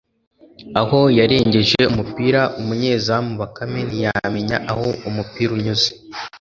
aho 0.81 0.99
yarengeje 1.17 1.79
umupira 1.91 2.41
umunyezamu 2.59 3.31
Bakame 3.41 3.79
ntiyamenya 3.89 4.57
aho 4.71 4.87
umupira 5.09 5.51
unyuze 5.57 5.89